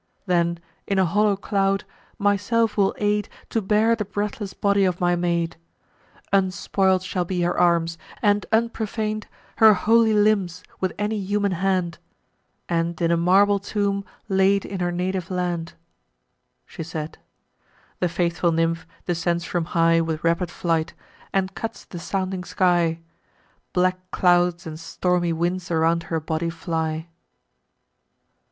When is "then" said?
0.25-0.57